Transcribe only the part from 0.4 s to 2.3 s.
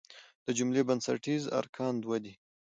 د جملې بنسټیز ارکان دوه